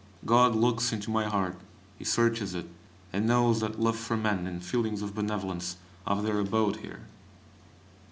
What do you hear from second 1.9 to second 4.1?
He searches it, and knows that love